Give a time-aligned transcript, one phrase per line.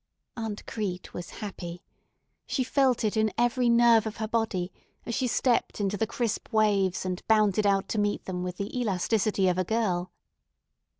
[0.35, 1.83] Aunt Crete was happy.
[2.47, 4.73] She felt it in every nerve of her body
[5.05, 8.75] as she stepped into the crisp waves and bounded out to meet them with the
[8.75, 10.11] elasticity of a girl.